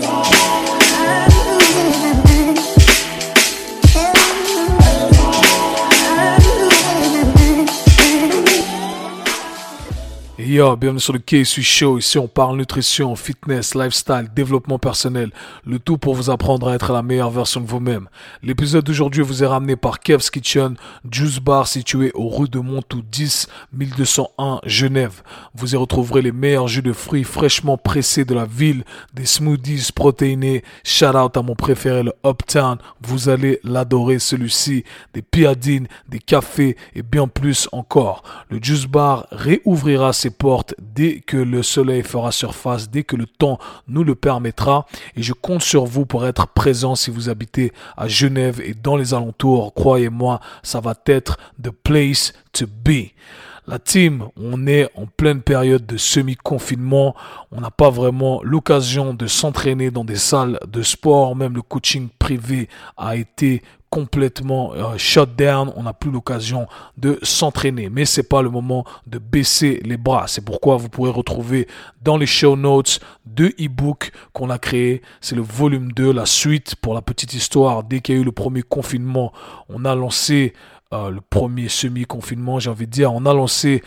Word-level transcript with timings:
today. 0.00 0.35
Bienvenue 10.56 11.00
sur 11.00 11.12
le 11.12 11.18
KSU 11.18 11.62
Show. 11.62 11.98
Ici, 11.98 12.16
on 12.16 12.28
parle 12.28 12.56
nutrition, 12.56 13.14
fitness, 13.14 13.74
lifestyle, 13.74 14.30
développement 14.34 14.78
personnel. 14.78 15.30
Le 15.66 15.78
tout 15.78 15.98
pour 15.98 16.14
vous 16.14 16.30
apprendre 16.30 16.68
à 16.68 16.74
être 16.74 16.94
la 16.94 17.02
meilleure 17.02 17.30
version 17.30 17.60
de 17.60 17.66
vous-même. 17.66 18.08
L'épisode 18.42 18.82
d'aujourd'hui 18.82 19.22
vous 19.22 19.44
est 19.44 19.46
ramené 19.46 19.76
par 19.76 20.00
Kev's 20.00 20.30
Kitchen, 20.30 20.76
Juice 21.10 21.40
Bar 21.40 21.68
situé 21.68 22.10
au 22.14 22.30
rue 22.30 22.48
de 22.48 22.58
Montou 22.58 23.02
10, 23.02 23.48
1201 23.74 24.60
Genève. 24.64 25.20
Vous 25.54 25.74
y 25.74 25.76
retrouverez 25.76 26.22
les 26.22 26.32
meilleurs 26.32 26.68
jus 26.68 26.80
de 26.80 26.94
fruits 26.94 27.24
fraîchement 27.24 27.76
pressés 27.76 28.24
de 28.24 28.34
la 28.34 28.46
ville, 28.46 28.82
des 29.12 29.26
smoothies 29.26 29.90
protéinés. 29.94 30.64
Shout 30.84 31.16
out 31.16 31.36
à 31.36 31.42
mon 31.42 31.54
préféré, 31.54 32.02
le 32.02 32.14
Uptown. 32.24 32.78
Vous 33.02 33.28
allez 33.28 33.60
l'adorer 33.62 34.18
celui-ci. 34.18 34.84
Des 35.12 35.20
piadines, 35.20 35.86
des 36.08 36.18
cafés 36.18 36.78
et 36.94 37.02
bien 37.02 37.28
plus 37.28 37.68
encore. 37.72 38.22
Le 38.48 38.58
Juice 38.62 38.86
Bar 38.86 39.26
réouvrira 39.30 40.14
ses 40.14 40.30
portes 40.30 40.45
dès 40.78 41.20
que 41.20 41.36
le 41.36 41.62
soleil 41.62 42.02
fera 42.02 42.32
surface, 42.32 42.90
dès 42.90 43.02
que 43.02 43.16
le 43.16 43.26
temps 43.26 43.58
nous 43.88 44.04
le 44.04 44.14
permettra. 44.14 44.86
Et 45.16 45.22
je 45.22 45.32
compte 45.32 45.62
sur 45.62 45.84
vous 45.84 46.06
pour 46.06 46.26
être 46.26 46.46
présent 46.48 46.94
si 46.94 47.10
vous 47.10 47.28
habitez 47.28 47.72
à 47.96 48.08
Genève 48.08 48.60
et 48.60 48.74
dans 48.74 48.96
les 48.96 49.14
alentours. 49.14 49.74
Croyez-moi, 49.74 50.40
ça 50.62 50.80
va 50.80 50.94
être 51.06 51.36
the 51.62 51.70
place 51.70 52.32
to 52.52 52.66
be. 52.66 53.12
La 53.68 53.80
team, 53.80 54.28
on 54.36 54.68
est 54.68 54.88
en 54.94 55.06
pleine 55.06 55.42
période 55.42 55.84
de 55.84 55.96
semi-confinement. 55.96 57.16
On 57.50 57.60
n'a 57.60 57.72
pas 57.72 57.90
vraiment 57.90 58.40
l'occasion 58.44 59.12
de 59.12 59.26
s'entraîner 59.26 59.90
dans 59.90 60.04
des 60.04 60.16
salles 60.16 60.60
de 60.68 60.82
sport. 60.82 61.34
Même 61.34 61.54
le 61.54 61.62
coaching 61.62 62.08
privé 62.16 62.68
a 62.96 63.16
été 63.16 63.62
complètement 63.90 64.72
euh, 64.74 64.96
shut 64.96 65.36
down. 65.36 65.72
On 65.76 65.84
n'a 65.84 65.92
plus 65.92 66.10
l'occasion 66.10 66.66
de 66.96 67.18
s'entraîner. 67.22 67.88
Mais 67.90 68.04
c'est 68.04 68.22
pas 68.22 68.42
le 68.42 68.50
moment 68.50 68.84
de 69.06 69.18
baisser 69.18 69.80
les 69.84 69.96
bras. 69.96 70.26
C'est 70.28 70.44
pourquoi 70.44 70.76
vous 70.76 70.88
pourrez 70.88 71.10
retrouver 71.10 71.68
dans 72.02 72.16
les 72.16 72.26
show 72.26 72.56
notes 72.56 73.00
deux 73.24 73.52
e-books 73.60 74.12
qu'on 74.32 74.50
a 74.50 74.58
créés. 74.58 75.02
C'est 75.20 75.36
le 75.36 75.42
volume 75.42 75.92
2, 75.92 76.12
la 76.12 76.26
suite 76.26 76.76
pour 76.76 76.94
la 76.94 77.02
petite 77.02 77.34
histoire. 77.34 77.82
Dès 77.82 78.00
qu'il 78.00 78.14
y 78.14 78.18
a 78.18 78.20
eu 78.20 78.24
le 78.24 78.32
premier 78.32 78.62
confinement, 78.62 79.32
on 79.68 79.84
a 79.84 79.94
lancé 79.94 80.54
euh, 80.92 81.10
le 81.10 81.20
premier 81.20 81.68
semi-confinement, 81.68 82.60
j'ai 82.60 82.70
envie 82.70 82.86
de 82.86 82.92
dire, 82.92 83.12
on 83.12 83.26
a 83.26 83.34
lancé 83.34 83.82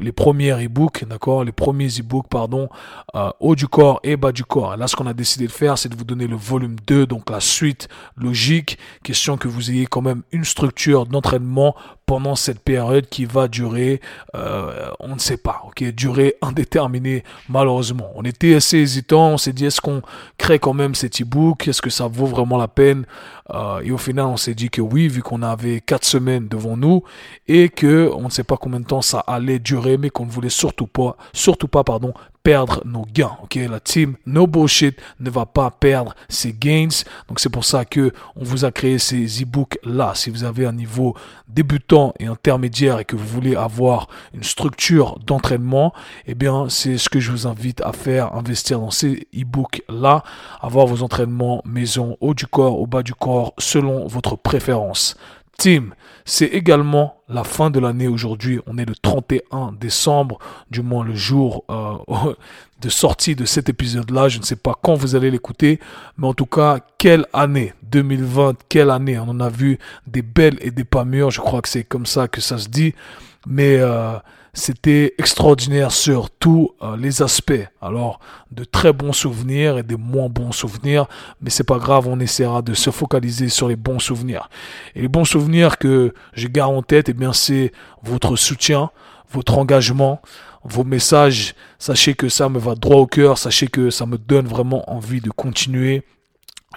les 0.00 0.12
premiers 0.12 0.52
e-books, 0.64 1.04
d'accord, 1.08 1.42
les 1.42 1.52
premiers 1.52 1.88
e-books, 1.88 2.28
pardon, 2.28 2.68
euh, 3.16 3.30
haut 3.40 3.56
du 3.56 3.66
corps 3.66 3.98
et 4.04 4.16
bas 4.16 4.30
du 4.30 4.44
corps. 4.44 4.76
là, 4.76 4.86
ce 4.86 4.94
qu'on 4.94 5.06
a 5.06 5.14
décidé 5.14 5.46
de 5.46 5.52
faire, 5.52 5.78
c'est 5.78 5.88
de 5.88 5.96
vous 5.96 6.04
donner 6.04 6.26
le 6.26 6.36
volume 6.36 6.76
2, 6.86 7.06
donc 7.06 7.28
la 7.30 7.40
suite 7.40 7.88
logique, 8.16 8.78
question 9.02 9.36
que 9.36 9.48
vous 9.48 9.70
ayez 9.70 9.86
quand 9.86 10.02
même 10.02 10.22
une 10.30 10.44
structure 10.44 11.06
d'entraînement 11.06 11.74
pendant 12.06 12.36
cette 12.36 12.60
période 12.60 13.08
qui 13.08 13.24
va 13.24 13.48
durer, 13.48 14.00
on 14.34 15.14
ne 15.14 15.18
sait 15.18 15.36
pas, 15.36 15.62
ok, 15.66 15.82
durer 15.92 16.36
indéterminée, 16.42 17.24
malheureusement. 17.48 18.10
On 18.14 18.22
était 18.22 18.54
assez 18.54 18.78
hésitant, 18.78 19.30
on 19.30 19.38
s'est 19.38 19.52
dit, 19.52 19.66
est-ce 19.66 19.80
qu'on 19.80 20.02
crée 20.38 20.58
quand 20.58 20.74
même 20.74 20.94
cet 20.94 21.20
e-book, 21.20 21.68
est-ce 21.68 21.80
que 21.80 21.90
ça 21.90 22.08
vaut 22.08 22.26
vraiment 22.26 22.58
la 22.58 22.68
peine? 22.68 23.06
Et 23.82 23.90
au 23.90 23.98
final, 23.98 24.26
on 24.26 24.36
s'est 24.36 24.54
dit 24.54 24.70
que 24.70 24.80
oui, 24.80 25.08
vu 25.08 25.22
qu'on 25.22 25.42
avait 25.42 25.80
4 25.80 26.04
semaines 26.04 26.48
devant 26.48 26.76
nous 26.76 27.02
et 27.48 27.68
que 27.68 28.10
on 28.14 28.24
ne 28.24 28.30
sait 28.30 28.44
pas 28.44 28.56
combien 28.56 28.80
de 28.80 28.86
temps 28.86 29.02
ça 29.02 29.20
allait 29.20 29.58
durer, 29.58 29.96
mais 29.96 30.10
qu'on 30.10 30.26
ne 30.26 30.30
voulait 30.30 30.48
surtout 30.48 30.86
pas, 30.86 31.16
surtout 31.32 31.68
pas, 31.68 31.84
pardon, 31.84 32.14
perdre 32.42 32.82
nos 32.84 33.06
gains. 33.12 33.36
Ok, 33.42 33.54
la 33.54 33.80
team 33.80 34.16
No 34.26 34.46
Bullshit 34.46 34.98
ne 35.20 35.30
va 35.30 35.46
pas 35.46 35.70
perdre 35.70 36.14
ses 36.28 36.52
gains. 36.52 36.88
Donc 37.28 37.40
c'est 37.40 37.48
pour 37.48 37.64
ça 37.64 37.84
que 37.84 38.12
on 38.36 38.44
vous 38.44 38.64
a 38.64 38.72
créé 38.72 38.98
ces 38.98 39.42
e-books 39.42 39.78
là. 39.84 40.12
Si 40.14 40.30
vous 40.30 40.44
avez 40.44 40.66
un 40.66 40.72
niveau 40.72 41.14
débutant 41.48 42.14
et 42.18 42.26
intermédiaire 42.26 42.98
et 42.98 43.04
que 43.04 43.16
vous 43.16 43.26
voulez 43.26 43.54
avoir 43.56 44.08
une 44.34 44.42
structure 44.42 45.18
d'entraînement, 45.20 45.92
eh 46.26 46.34
bien 46.34 46.68
c'est 46.68 46.98
ce 46.98 47.08
que 47.08 47.20
je 47.20 47.30
vous 47.30 47.46
invite 47.46 47.80
à 47.82 47.92
faire, 47.92 48.34
investir 48.34 48.80
dans 48.80 48.90
ces 48.90 49.26
e-books 49.34 49.82
là, 49.88 50.22
avoir 50.60 50.86
vos 50.86 51.02
entraînements 51.02 51.62
maison, 51.64 52.16
haut 52.20 52.34
du 52.34 52.46
corps, 52.46 52.78
au 52.80 52.86
bas 52.86 53.02
du 53.02 53.14
corps, 53.14 53.54
selon 53.58 54.06
votre 54.06 54.36
préférence. 54.36 55.16
Team, 55.58 55.94
c'est 56.24 56.46
également 56.46 57.16
la 57.28 57.44
fin 57.44 57.70
de 57.70 57.78
l'année 57.80 58.08
aujourd'hui. 58.08 58.60
On 58.66 58.78
est 58.78 58.84
le 58.84 58.94
31 58.94 59.72
décembre, 59.72 60.38
du 60.70 60.82
moins 60.82 61.04
le 61.04 61.14
jour 61.14 61.64
euh, 61.70 61.96
de 62.80 62.88
sortie 62.88 63.34
de 63.36 63.44
cet 63.44 63.68
épisode-là. 63.68 64.28
Je 64.28 64.38
ne 64.38 64.44
sais 64.44 64.56
pas 64.56 64.74
quand 64.80 64.94
vous 64.94 65.14
allez 65.14 65.30
l'écouter, 65.30 65.80
mais 66.18 66.26
en 66.26 66.34
tout 66.34 66.46
cas, 66.46 66.78
quelle 66.98 67.26
année 67.32 67.74
2020, 67.84 68.56
quelle 68.68 68.90
année? 68.90 69.18
On 69.18 69.28
en 69.28 69.40
a 69.40 69.48
vu 69.48 69.78
des 70.06 70.22
belles 70.22 70.58
et 70.60 70.70
des 70.70 70.84
pas 70.84 71.04
mûres. 71.04 71.30
Je 71.30 71.40
crois 71.40 71.62
que 71.62 71.68
c'est 71.68 71.84
comme 71.84 72.06
ça 72.06 72.28
que 72.28 72.40
ça 72.40 72.58
se 72.58 72.68
dit. 72.68 72.94
Mais 73.46 73.78
euh, 73.78 74.14
c'était 74.54 75.14
extraordinaire 75.16 75.92
sur 75.92 76.30
tous 76.30 76.72
euh, 76.82 76.96
les 76.96 77.22
aspects. 77.22 77.66
Alors, 77.80 78.20
de 78.50 78.64
très 78.64 78.92
bons 78.92 79.14
souvenirs 79.14 79.78
et 79.78 79.82
des 79.82 79.96
moins 79.96 80.28
bons 80.28 80.52
souvenirs, 80.52 81.06
mais 81.40 81.48
c'est 81.48 81.64
pas 81.64 81.78
grave, 81.78 82.06
on 82.06 82.20
essaiera 82.20 82.60
de 82.60 82.74
se 82.74 82.90
focaliser 82.90 83.48
sur 83.48 83.68
les 83.68 83.76
bons 83.76 83.98
souvenirs. 83.98 84.50
Et 84.94 85.00
les 85.00 85.08
bons 85.08 85.24
souvenirs 85.24 85.78
que 85.78 86.12
je 86.34 86.48
garde 86.48 86.76
en 86.76 86.82
tête, 86.82 87.08
eh 87.08 87.14
bien, 87.14 87.32
c'est 87.32 87.72
votre 88.02 88.36
soutien, 88.36 88.90
votre 89.30 89.56
engagement, 89.56 90.20
vos 90.64 90.84
messages. 90.84 91.54
Sachez 91.78 92.14
que 92.14 92.28
ça 92.28 92.50
me 92.50 92.58
va 92.58 92.74
droit 92.74 92.98
au 92.98 93.06
cœur, 93.06 93.38
sachez 93.38 93.68
que 93.68 93.88
ça 93.88 94.04
me 94.04 94.18
donne 94.18 94.46
vraiment 94.46 94.90
envie 94.92 95.22
de 95.22 95.30
continuer 95.30 96.02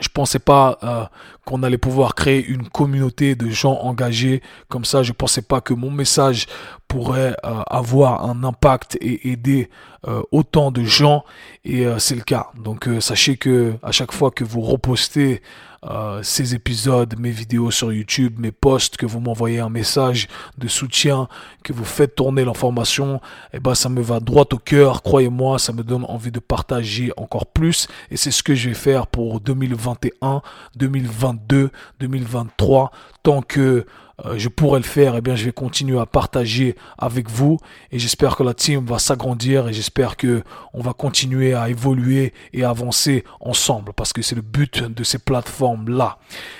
je 0.02 0.10
pensais 0.10 0.40
pas 0.40 0.78
euh, 0.84 1.06
qu'on 1.46 1.64
allait 1.64 1.78
pouvoir 1.78 2.16
créer 2.16 2.46
une 2.46 2.68
communauté 2.68 3.36
de 3.36 3.50
gens 3.50 3.80
engagés 3.82 4.42
comme 4.68 4.86
ça. 4.86 5.04
Je 5.04 5.14
pensais 5.14 5.42
pas 5.42 5.62
que 5.62 5.74
mon 5.74 5.92
message 5.92 6.48
pourrait 6.88 7.36
euh, 7.46 7.62
avoir 7.68 8.26
un 8.26 8.44
impact 8.44 8.98
et 9.02 9.30
aider 9.32 9.70
euh, 10.08 10.22
autant 10.32 10.72
de 10.72 10.84
gens 10.84 11.24
et 11.64 11.86
c'est 11.98 12.16
le 12.16 12.22
cas. 12.22 12.48
Donc 12.56 12.90
sachez 13.00 13.38
que 13.38 13.74
à 13.82 13.92
chaque 13.92 14.12
fois 14.12 14.32
que 14.32 14.44
vous 14.44 14.62
repostez 14.62 15.42
euh, 15.86 16.22
ces 16.24 16.56
épisodes, 16.56 17.16
mes 17.20 17.30
vidéos 17.30 17.70
sur 17.72 17.94
YouTube, 17.94 18.40
mes 18.40 18.52
posts, 18.52 18.98
que 18.98 19.06
vous 19.06 19.20
m'envoyez 19.20 19.60
un 19.60 19.70
message 19.70 20.28
de 20.58 20.68
soutien, 20.68 21.28
que 21.64 21.74
vous 21.74 21.86
faites 21.86 22.16
tourner 22.16 22.44
l'information, 22.44 23.22
eh 23.54 23.60
ben 23.60 23.76
ça 23.76 23.90
me 23.90 24.02
va 24.02 24.20
droit 24.20 24.46
au 24.52 24.58
cœur. 24.58 25.04
Croyez-moi, 25.04 25.60
ça 25.60 25.74
me 25.74 25.84
donne 25.84 26.06
envie 26.06 26.32
de 26.32 26.40
partager 26.40 27.12
encore 27.18 27.46
plus. 27.46 27.88
Et 28.10 28.18
c'est 28.18 28.32
ce 28.32 28.42
que 28.42 28.56
je 28.56 28.70
vais 28.70 28.76
faire 28.76 29.08
pour 29.08 29.40
2021, 29.40 30.42
2022, 30.76 31.70
2023, 32.00 32.92
tant 33.24 33.42
que 33.42 33.86
euh, 34.24 34.36
je 34.38 34.48
pourrais 34.48 34.80
le 34.80 34.86
faire, 34.86 35.16
et 35.16 35.18
eh 35.18 35.22
bien, 35.22 35.36
je 35.36 35.46
vais 35.46 35.52
continuer 35.52 36.00
à 36.00 36.06
partager 36.06 36.76
avec 36.98 37.30
vous. 37.30 37.58
Et 37.92 38.00
j'espère 38.00 38.36
que 38.36 38.44
la 38.44 38.54
team 38.54 38.86
va 38.86 39.00
s'agrandir 39.00 39.68
et 39.68 39.74
j'espère 39.74 40.16
que 40.16 40.44
on 40.74 40.82
va 40.82 40.94
continuer 40.94 41.54
à 41.54 41.70
évoluer 41.70 42.34
et 42.54 42.64
avancer 42.64 43.24
ensemble 43.42 43.92
parce 43.94 44.14
que 44.14 44.22
c'est 44.22 44.36
le 44.36 44.42
but 44.42 44.84
de 44.84 45.04
ces 45.04 45.20
plateformes 45.20 45.90
là. 45.90 46.18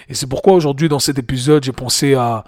Et 0.10 0.16
c'est 0.16 0.28
pourquoi 0.28 0.54
aujourd'hui, 0.54 0.90
dans 0.90 1.00
cet 1.00 1.18
épisode, 1.18 1.64
j'ai 1.64 1.72
pensé 1.72 2.16
à 2.16 2.44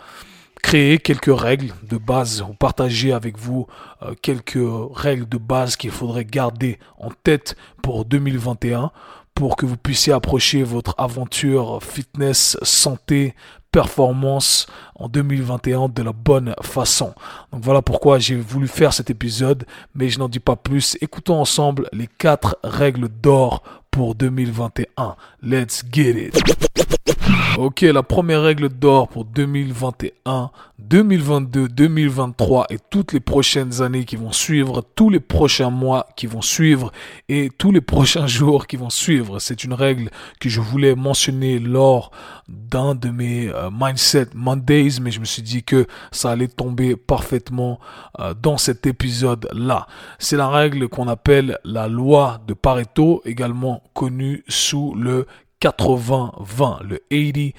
créer 0.61 0.97
quelques 0.97 1.37
règles 1.39 1.73
de 1.89 1.97
base 1.97 2.41
ou 2.41 2.53
partager 2.53 3.13
avec 3.13 3.37
vous 3.37 3.67
euh, 4.01 4.13
quelques 4.21 4.57
règles 4.93 5.29
de 5.29 5.37
base 5.37 5.75
qu'il 5.77 5.91
faudrait 5.91 6.25
garder 6.25 6.79
en 6.97 7.11
tête 7.23 7.55
pour 7.81 8.03
2021 8.05 8.91
pour 9.37 9.55
que 9.55 9.67
vous 9.67 9.77
puissiez 9.77 10.13
approcher 10.13 10.63
votre 10.63 10.95
aventure 10.97 11.77
fitness, 11.83 12.57
santé, 12.63 13.35
performance 13.71 14.65
en 14.95 15.09
2021 15.09 15.89
de 15.89 16.01
la 16.01 16.11
bonne 16.11 16.55
façon. 16.63 17.13
Donc 17.53 17.63
voilà 17.63 17.83
pourquoi 17.83 18.17
j'ai 18.17 18.35
voulu 18.35 18.67
faire 18.67 18.93
cet 18.93 19.11
épisode, 19.11 19.67
mais 19.93 20.09
je 20.09 20.17
n'en 20.17 20.27
dis 20.27 20.39
pas 20.39 20.55
plus. 20.55 20.97
Écoutons 21.01 21.39
ensemble 21.39 21.87
les 21.93 22.07
quatre 22.07 22.57
règles 22.63 23.09
d'or 23.09 23.61
pour 23.91 24.15
2021. 24.15 25.15
Let's 25.43 25.83
get 25.91 26.29
it. 26.29 26.43
Ok, 27.57 27.81
la 27.81 28.03
première 28.03 28.43
règle 28.43 28.69
d'or 28.69 29.07
pour 29.07 29.25
2021, 29.25 30.51
2022, 30.77 31.67
2023 31.67 32.67
et 32.69 32.77
toutes 32.91 33.13
les 33.13 33.19
prochaines 33.19 33.81
années 33.81 34.05
qui 34.05 34.15
vont 34.15 34.31
suivre, 34.31 34.83
tous 34.95 35.09
les 35.09 35.19
prochains 35.19 35.71
mois 35.71 36.05
qui 36.15 36.27
vont 36.27 36.43
suivre 36.43 36.91
et 37.29 37.49
tous 37.57 37.71
les 37.71 37.81
prochains 37.81 38.27
jours 38.27 38.67
qui 38.67 38.77
vont 38.77 38.91
suivre. 38.91 39.26
C'est 39.39 39.63
une 39.63 39.73
règle 39.73 40.09
que 40.39 40.49
je 40.49 40.61
voulais 40.61 40.95
mentionner 40.95 41.59
lors 41.59 42.11
d'un 42.47 42.95
de 42.95 43.09
mes 43.09 43.49
euh, 43.49 43.69
Mindset 43.71 44.27
Mondays, 44.33 44.99
mais 45.01 45.11
je 45.11 45.19
me 45.19 45.25
suis 45.25 45.41
dit 45.41 45.63
que 45.63 45.87
ça 46.11 46.31
allait 46.31 46.47
tomber 46.47 46.95
parfaitement 46.95 47.79
euh, 48.19 48.33
dans 48.33 48.57
cet 48.57 48.85
épisode-là. 48.85 49.87
C'est 50.19 50.37
la 50.37 50.49
règle 50.49 50.87
qu'on 50.87 51.07
appelle 51.07 51.59
la 51.63 51.87
loi 51.87 52.39
de 52.47 52.53
Pareto, 52.53 53.21
également 53.25 53.83
connue 53.93 54.43
sous 54.47 54.95
le 54.95 55.27
80-20, 55.61 56.83
le 56.83 56.99
20. 57.09 57.51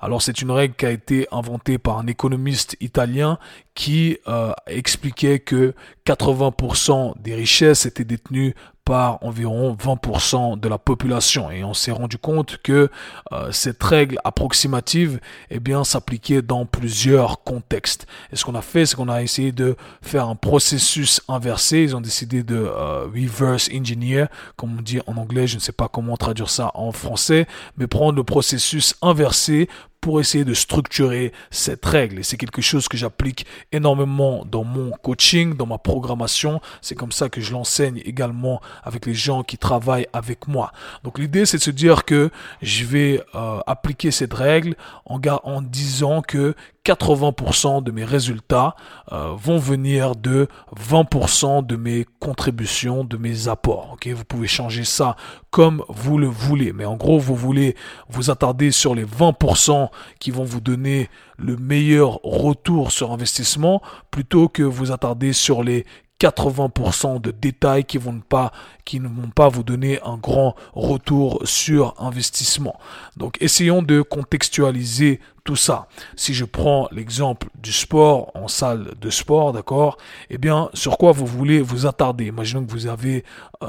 Alors 0.00 0.22
c'est 0.22 0.40
une 0.40 0.50
règle 0.50 0.74
qui 0.74 0.86
a 0.86 0.90
été 0.90 1.26
inventée 1.32 1.78
par 1.78 1.98
un 1.98 2.06
économiste 2.06 2.76
italien 2.80 3.38
qui 3.74 4.18
euh, 4.28 4.52
expliquait 4.66 5.40
que 5.40 5.74
80% 6.06 7.20
des 7.20 7.34
richesses 7.34 7.86
étaient 7.86 8.04
détenues 8.04 8.54
environ 8.92 9.74
20% 9.74 10.58
de 10.58 10.68
la 10.68 10.78
population. 10.78 11.50
Et 11.50 11.64
on 11.64 11.74
s'est 11.74 11.90
rendu 11.90 12.18
compte 12.18 12.58
que 12.62 12.90
euh, 13.32 13.52
cette 13.52 13.82
règle 13.82 14.18
approximative 14.24 15.20
eh 15.50 15.60
bien 15.60 15.84
s'appliquait 15.84 16.42
dans 16.42 16.66
plusieurs 16.66 17.42
contextes. 17.42 18.06
Et 18.32 18.36
ce 18.36 18.44
qu'on 18.44 18.54
a 18.54 18.62
fait 18.62 18.86
c'est 18.86 18.96
qu'on 18.96 19.08
a 19.08 19.22
essayé 19.22 19.52
de 19.52 19.76
faire 20.02 20.28
un 20.28 20.36
processus 20.36 21.20
inversé. 21.28 21.78
Ils 21.82 21.96
ont 21.96 22.00
décidé 22.00 22.42
de 22.42 22.56
euh, 22.56 23.06
reverse 23.06 23.68
engineer 23.74 24.26
comme 24.56 24.78
on 24.78 24.82
dit 24.82 25.00
en 25.06 25.16
anglais. 25.16 25.46
Je 25.46 25.56
ne 25.56 25.60
sais 25.60 25.72
pas 25.72 25.88
comment 25.88 26.16
traduire 26.16 26.50
ça 26.50 26.70
en 26.74 26.92
français 26.92 27.46
mais 27.76 27.86
prendre 27.86 28.16
le 28.16 28.24
processus 28.24 28.94
inversé 29.02 29.68
pour 30.00 30.20
essayer 30.20 30.44
de 30.44 30.54
structurer 30.54 31.32
cette 31.50 31.84
règle. 31.84 32.20
Et 32.20 32.22
c'est 32.22 32.36
quelque 32.36 32.62
chose 32.62 32.88
que 32.88 32.96
j'applique 32.96 33.46
énormément 33.72 34.44
dans 34.44 34.64
mon 34.64 34.90
coaching, 34.90 35.56
dans 35.56 35.66
ma 35.66 35.78
programmation. 35.78 36.60
C'est 36.80 36.94
comme 36.94 37.12
ça 37.12 37.28
que 37.28 37.40
je 37.40 37.52
l'enseigne 37.52 38.00
également 38.04 38.60
avec 38.84 39.06
les 39.06 39.14
gens 39.14 39.42
qui 39.42 39.58
travaillent 39.58 40.08
avec 40.12 40.48
moi. 40.48 40.72
Donc 41.04 41.18
l'idée, 41.18 41.46
c'est 41.46 41.58
de 41.58 41.62
se 41.62 41.70
dire 41.70 42.04
que 42.04 42.30
je 42.62 42.84
vais 42.84 43.22
euh, 43.34 43.60
appliquer 43.66 44.10
cette 44.10 44.34
règle 44.34 44.76
en, 45.04 45.20
en 45.44 45.62
disant 45.62 46.22
que 46.22 46.54
80% 46.86 47.82
de 47.82 47.90
mes 47.90 48.04
résultats 48.04 48.76
euh, 49.10 49.34
vont 49.36 49.58
venir 49.58 50.14
de 50.14 50.46
20% 50.76 51.66
de 51.66 51.74
mes 51.74 52.06
contributions, 52.20 53.02
de 53.02 53.16
mes 53.16 53.48
apports. 53.48 53.96
Vous 54.06 54.24
pouvez 54.24 54.46
changer 54.46 54.84
ça 54.84 55.16
comme 55.50 55.82
vous 55.88 56.16
le 56.16 56.28
voulez, 56.28 56.72
mais 56.72 56.84
en 56.84 56.96
gros, 56.96 57.18
vous 57.18 57.34
voulez 57.34 57.74
vous 58.08 58.30
attarder 58.30 58.70
sur 58.70 58.94
les 58.94 59.04
20% 59.04 59.88
qui 60.20 60.30
vont 60.30 60.44
vous 60.44 60.60
donner 60.60 61.10
le 61.38 61.56
meilleur 61.56 62.20
retour 62.22 62.92
sur 62.92 63.10
investissement 63.10 63.82
plutôt 64.12 64.48
que 64.48 64.62
vous 64.62 64.92
attarder 64.92 65.32
sur 65.32 65.64
les 65.64 65.84
80% 66.20 67.20
de 67.20 67.30
détails 67.30 67.84
qui 67.84 67.98
vont 67.98 68.20
pas 68.20 68.52
qui 68.84 69.00
ne 69.00 69.08
vont 69.08 69.30
pas 69.34 69.48
vous 69.48 69.64
donner 69.64 70.00
un 70.02 70.16
grand 70.16 70.54
retour 70.74 71.42
sur 71.44 71.94
investissement. 71.98 72.78
Donc 73.16 73.36
essayons 73.40 73.82
de 73.82 74.00
contextualiser 74.00 75.20
tout 75.44 75.56
ça. 75.56 75.88
Si 76.16 76.34
je 76.34 76.44
prends 76.44 76.88
l'exemple 76.92 77.48
du 77.60 77.72
sport 77.72 78.30
en 78.34 78.48
salle 78.48 78.94
de 79.00 79.10
sport, 79.10 79.52
d'accord 79.52 79.96
Eh 80.30 80.38
bien, 80.38 80.70
sur 80.74 80.98
quoi 80.98 81.12
vous 81.12 81.26
voulez 81.26 81.60
vous 81.60 81.86
attarder? 81.86 82.26
Imaginons 82.26 82.64
que 82.64 82.72
vous 82.72 82.86
avez 82.86 83.24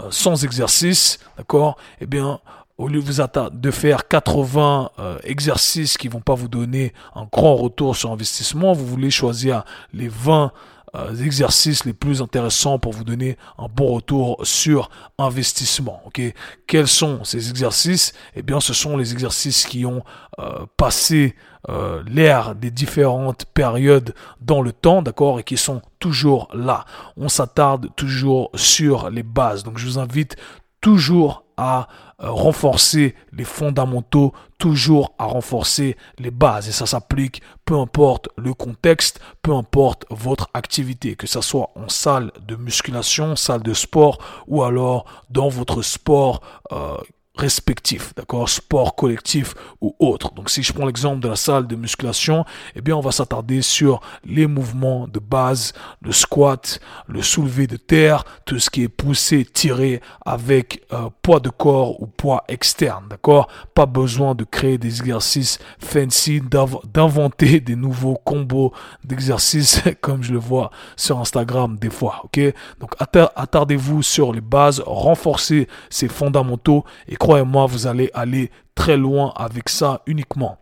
100 0.09 0.31
euh, 0.31 0.35
exercices, 0.45 1.19
d'accord 1.37 1.77
Eh 2.01 2.05
bien, 2.05 2.39
au 2.77 2.87
lieu 2.87 3.01
de, 3.01 3.71
faire 3.71 4.07
80 4.07 4.91
euh, 4.99 5.17
exercices 5.23 5.97
qui 5.97 6.07
vont 6.07 6.19
pas 6.19 6.35
vous 6.35 6.47
donner 6.47 6.93
un 7.15 7.25
grand 7.31 7.55
retour 7.55 7.95
sur 7.95 8.11
investissement, 8.11 8.73
vous 8.73 8.85
voulez 8.85 9.09
choisir 9.09 9.63
les 9.93 10.07
20 10.07 10.51
euh, 10.97 11.15
exercices 11.15 11.85
les 11.85 11.93
plus 11.93 12.21
intéressants 12.21 12.79
pour 12.79 12.91
vous 12.91 13.03
donner 13.03 13.37
un 13.57 13.67
bon 13.67 13.93
retour 13.93 14.39
sur 14.43 14.89
investissement. 15.17 16.01
Ok, 16.05 16.21
quels 16.65 16.87
sont 16.87 17.23
ces 17.23 17.49
exercices? 17.49 18.13
Eh 18.35 18.41
bien, 18.41 18.59
ce 18.59 18.73
sont 18.73 18.97
les 18.97 19.13
exercices 19.13 19.65
qui 19.65 19.85
ont 19.85 20.03
euh, 20.39 20.65
passé 20.75 21.35
euh, 21.69 22.01
l'ère 22.07 22.55
des 22.55 22.71
différentes 22.71 23.45
périodes 23.53 24.15
dans 24.41 24.61
le 24.61 24.71
temps, 24.71 25.01
d'accord, 25.01 25.39
et 25.39 25.43
qui 25.43 25.57
sont 25.57 25.81
toujours 25.99 26.47
là. 26.53 26.85
On 27.15 27.29
s'attarde 27.29 27.89
toujours 27.95 28.49
sur 28.55 29.09
les 29.09 29.23
bases. 29.23 29.63
Donc, 29.63 29.77
je 29.77 29.85
vous 29.85 29.99
invite 29.99 30.35
toujours 30.81 31.43
à 31.57 31.87
euh, 32.21 32.29
renforcer 32.31 33.15
les 33.33 33.43
fondamentaux, 33.43 34.33
toujours 34.57 35.13
à 35.17 35.25
renforcer 35.25 35.97
les 36.19 36.31
bases. 36.31 36.69
Et 36.69 36.71
ça 36.71 36.85
s'applique 36.85 37.41
peu 37.65 37.77
importe 37.77 38.29
le 38.37 38.53
contexte, 38.53 39.19
peu 39.41 39.53
importe 39.53 40.05
votre 40.09 40.49
activité, 40.53 41.15
que 41.15 41.27
ce 41.27 41.41
soit 41.41 41.71
en 41.75 41.89
salle 41.89 42.31
de 42.47 42.55
musculation, 42.55 43.35
salle 43.35 43.63
de 43.63 43.73
sport 43.73 44.19
ou 44.47 44.63
alors 44.63 45.05
dans 45.29 45.49
votre 45.49 45.81
sport 45.81 46.41
euh, 46.71 46.97
respectif, 47.37 48.13
d'accord, 48.15 48.49
sport 48.49 48.95
collectif 48.95 49.53
ou 49.81 49.95
autre. 49.99 50.33
Donc 50.33 50.49
si 50.49 50.63
je 50.63 50.73
prends 50.73 50.85
l'exemple 50.85 51.19
de 51.19 51.27
la 51.27 51.35
salle 51.35 51.67
de 51.67 51.75
musculation, 51.75 52.45
eh 52.75 52.81
bien 52.81 52.95
on 52.95 53.01
va 53.01 53.11
s'attarder 53.11 53.61
sur 53.61 54.01
les 54.25 54.47
mouvements 54.47 55.07
de 55.07 55.19
base, 55.19 55.73
le 56.01 56.11
squat, 56.11 56.79
le 57.07 57.21
soulevé 57.21 57.67
de 57.67 57.77
terre, 57.77 58.23
tout 58.45 58.59
ce 58.59 58.69
qui 58.69 58.83
est 58.83 58.89
poussé, 58.89 59.45
tiré 59.45 60.01
avec 60.25 60.83
euh, 60.91 61.09
poids 61.21 61.39
de 61.39 61.49
corps 61.49 62.01
ou 62.01 62.07
poids 62.07 62.43
externe, 62.47 63.05
d'accord 63.09 63.47
Pas 63.73 63.85
besoin 63.85 64.35
de 64.35 64.43
créer 64.43 64.77
des 64.77 64.99
exercices 64.99 65.59
fancy, 65.79 66.41
d'inventer 66.41 67.59
des 67.59 67.75
nouveaux 67.75 68.19
combos 68.23 68.73
d'exercices 69.03 69.81
comme 70.01 70.23
je 70.23 70.33
le 70.33 70.39
vois 70.39 70.71
sur 70.95 71.19
Instagram 71.19 71.77
des 71.79 71.89
fois, 71.89 72.21
ok 72.23 72.39
Donc 72.79 72.95
attardez-vous 72.99 74.01
sur 74.01 74.33
les 74.33 74.41
bases, 74.41 74.81
renforcez 74.85 75.67
ces 75.89 76.07
fondamentaux 76.07 76.83
et 77.07 77.15
croyez-moi, 77.27 77.65
vous 77.65 77.87
allez 77.87 78.09
aller 78.13 78.49
très 78.73 78.95
loin 78.95 79.33
avec 79.35 79.67
ça 79.67 80.01
uniquement. 80.05 80.57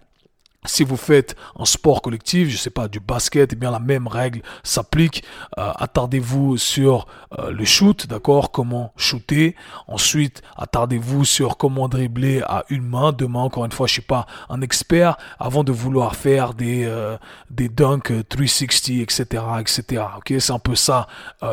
Si 0.67 0.83
vous 0.83 0.97
faites 0.97 1.35
un 1.57 1.65
sport 1.65 2.01
collectif, 2.01 2.49
je 2.49 2.57
sais 2.57 2.69
pas, 2.69 2.87
du 2.87 2.99
basket, 2.99 3.53
eh 3.53 3.55
bien 3.55 3.71
la 3.71 3.79
même 3.79 4.07
règle 4.07 4.41
s'applique. 4.63 5.23
Euh, 5.57 5.71
attardez-vous 5.75 6.57
sur 6.57 7.07
euh, 7.39 7.51
le 7.51 7.65
shoot, 7.65 8.07
d'accord 8.07 8.51
Comment 8.51 8.93
shooter. 8.97 9.55
Ensuite, 9.87 10.41
attardez-vous 10.57 11.25
sur 11.25 11.57
comment 11.57 11.87
dribbler 11.87 12.41
à 12.47 12.65
une 12.69 12.83
main, 12.83 13.11
deux 13.11 13.27
mains. 13.27 13.43
Encore 13.43 13.65
une 13.65 13.71
fois, 13.71 13.87
je 13.87 13.93
suis 13.93 14.01
pas 14.01 14.25
un 14.49 14.61
expert 14.61 15.17
avant 15.39 15.63
de 15.63 15.71
vouloir 15.71 16.15
faire 16.15 16.53
des 16.53 16.85
euh, 16.85 17.17
des 17.49 17.69
dunks 17.69 18.11
360, 18.29 18.89
etc., 19.01 19.43
etc. 19.59 20.03
C'est 20.39 20.51
un 20.51 20.59
peu 20.59 20.75
ça 20.75 21.07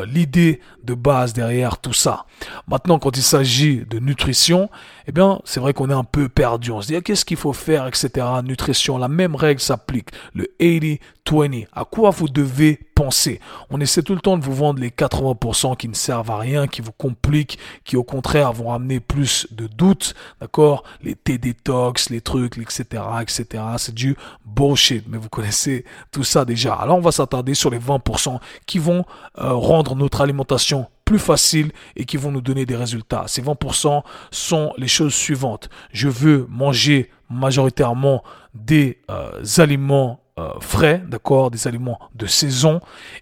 l'idée 0.07 0.61
de 0.83 0.93
base 0.93 1.33
derrière 1.33 1.77
tout 1.77 1.93
ça. 1.93 2.25
Maintenant, 2.67 2.99
quand 2.99 3.15
il 3.17 3.23
s'agit 3.23 3.85
de 3.89 3.99
nutrition, 3.99 4.69
eh 5.07 5.11
bien, 5.11 5.39
c'est 5.45 5.59
vrai 5.59 5.73
qu'on 5.73 5.89
est 5.89 5.93
un 5.93 6.03
peu 6.03 6.29
perdu. 6.29 6.71
On 6.71 6.81
se 6.81 6.87
dit, 6.87 6.95
ah, 6.95 7.01
qu'est-ce 7.01 7.25
qu'il 7.25 7.37
faut 7.37 7.53
faire, 7.53 7.87
etc. 7.87 8.25
Nutrition, 8.43 8.97
la 9.03 9.09
même 9.09 9.35
règle 9.35 9.59
s'applique. 9.59 10.09
Le 10.33 10.47
80-20. 10.59 11.67
À 11.73 11.85
quoi 11.85 12.09
vous 12.09 12.27
devez 12.27 12.79
penser? 12.95 13.39
On 13.69 13.81
essaie 13.81 14.01
tout 14.01 14.13
le 14.13 14.21
temps 14.21 14.37
de 14.37 14.43
vous 14.43 14.53
vendre 14.53 14.79
les 14.79 14.89
80% 14.89 15.75
qui 15.75 15.87
ne 15.87 15.93
servent 15.93 16.31
à 16.31 16.37
rien, 16.37 16.67
qui 16.67 16.81
vous 16.81 16.91
compliquent, 16.91 17.57
qui 17.83 17.97
au 17.97 18.03
contraire 18.03 18.53
vont 18.53 18.71
amener 18.71 18.99
plus 18.99 19.47
de 19.51 19.67
doutes. 19.67 20.15
D'accord? 20.39 20.83
Les 21.01 21.15
T-détox, 21.15 22.09
les 22.09 22.21
trucs, 22.21 22.57
etc., 22.57 23.03
etc. 23.21 23.63
C'est 23.77 23.95
du 23.95 24.15
bullshit. 24.45 25.05
Mais 25.07 25.17
vous 25.17 25.29
connaissez 25.29 25.85
tout 26.11 26.23
ça 26.23 26.45
déjà. 26.45 26.75
Alors, 26.75 26.97
on 26.97 27.01
va 27.01 27.11
s'attarder 27.11 27.53
sur 27.53 27.69
les 27.69 27.79
20% 27.79 28.39
qui 28.65 28.79
vont 28.79 29.05
euh, 29.39 29.53
rendre 29.53 29.95
notre 29.95 30.21
alimentation 30.21 30.87
plus 31.05 31.19
facile 31.19 31.71
et 31.95 32.05
qui 32.05 32.17
vont 32.17 32.31
nous 32.31 32.41
donner 32.41 32.65
des 32.65 32.75
résultats. 32.75 33.25
Ces 33.27 33.41
20% 33.41 34.03
sont 34.31 34.73
les 34.77 34.87
choses 34.87 35.13
suivantes. 35.13 35.69
Je 35.91 36.07
veux 36.07 36.47
manger 36.49 37.09
majoritairement 37.29 38.23
des 38.53 38.99
euh, 39.09 39.41
aliments 39.57 40.23
euh, 40.39 40.49
frais, 40.59 41.03
d'accord, 41.07 41.51
des 41.51 41.67
aliments 41.67 41.99
de 42.15 42.25
saison, 42.25 42.79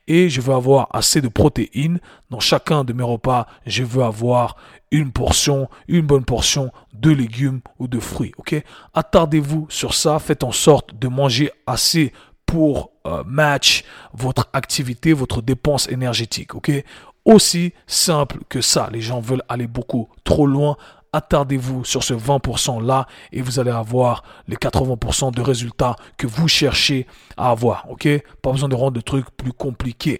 et 0.07 0.29
je 0.29 0.39
veux 0.39 0.53
avoir 0.53 0.87
assez 0.93 1.19
de 1.19 1.27
protéines 1.27 1.99
dans 2.29 2.39
chacun 2.39 2.85
de 2.85 2.93
mes 2.93 3.03
repas. 3.03 3.47
Je 3.65 3.83
veux 3.83 4.03
avoir 4.03 4.55
une 4.91 5.11
portion, 5.11 5.67
une 5.89 6.05
bonne 6.05 6.23
portion 6.23 6.71
de 6.93 7.11
légumes 7.11 7.59
ou 7.79 7.89
de 7.89 7.99
fruits, 7.99 8.31
ok? 8.37 8.63
Attardez-vous 8.93 9.65
sur 9.69 9.93
ça, 9.93 10.19
faites 10.19 10.45
en 10.45 10.53
sorte 10.53 10.97
de 10.97 11.09
manger 11.09 11.51
assez 11.67 12.13
pour 12.51 12.91
euh, 13.07 13.23
match 13.25 13.85
votre 14.11 14.49
activité, 14.51 15.13
votre 15.13 15.41
dépense 15.41 15.87
énergétique, 15.87 16.53
ok? 16.53 16.83
Aussi 17.23 17.73
simple 17.87 18.39
que 18.49 18.59
ça. 18.59 18.89
Les 18.91 18.99
gens 18.99 19.21
veulent 19.21 19.43
aller 19.47 19.67
beaucoup 19.67 20.09
trop 20.25 20.45
loin. 20.45 20.75
Attardez-vous 21.13 21.85
sur 21.85 22.03
ce 22.03 22.13
20% 22.13 22.85
là 22.85 23.07
et 23.31 23.41
vous 23.41 23.61
allez 23.61 23.71
avoir 23.71 24.23
les 24.49 24.57
80% 24.57 25.33
de 25.33 25.41
résultats 25.41 25.95
que 26.17 26.27
vous 26.27 26.49
cherchez 26.49 27.07
à 27.37 27.51
avoir. 27.51 27.85
Ok? 27.89 28.09
Pas 28.41 28.51
besoin 28.51 28.67
de 28.67 28.75
rendre 28.75 28.97
le 28.97 29.03
truc 29.03 29.27
plus 29.37 29.53
compliqué. 29.53 30.19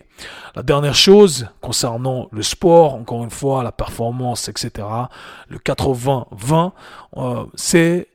La 0.56 0.64
dernière 0.64 0.96
chose 0.96 1.50
concernant 1.60 2.30
le 2.32 2.44
sport, 2.44 2.94
encore 2.94 3.26
une 3.26 3.30
fois, 3.30 3.62
la 3.62 3.74
performance, 3.74 4.48
etc. 4.48 4.88
Le 5.50 5.58
80-20, 5.58 6.72
euh, 7.18 7.46
c'est 7.56 8.08